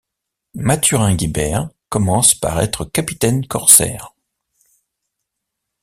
Mathurin 0.55 1.13
Guibert 1.13 1.69
commence 1.89 2.33
par 2.33 2.59
être 2.61 2.85
capitaine 2.85 3.45
corsaire. 3.47 4.15